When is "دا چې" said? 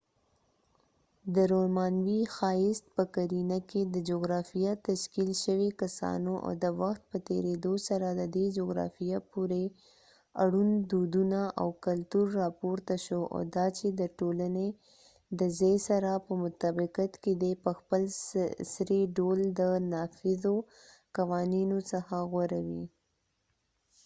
13.55-13.87